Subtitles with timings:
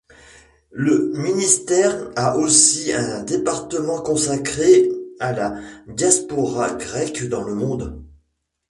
[0.71, 4.89] Le ministère a aussi un département consacré
[5.19, 8.03] à la diaspora grecque dans le monde.